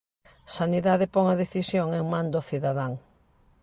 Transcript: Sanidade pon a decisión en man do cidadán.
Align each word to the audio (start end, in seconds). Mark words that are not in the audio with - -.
Sanidade 0.57 1.05
pon 1.15 1.25
a 1.33 1.39
decisión 1.43 1.87
en 1.99 2.05
man 2.11 2.27
do 2.33 2.41
cidadán. 2.49 2.93